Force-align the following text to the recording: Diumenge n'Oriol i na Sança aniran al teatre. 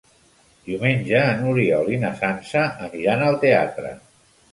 Diumenge 0.69 1.19
n'Oriol 1.41 1.91
i 1.95 1.99
na 2.05 2.11
Sança 2.21 2.63
aniran 2.87 3.23
al 3.27 3.39
teatre. 3.45 3.93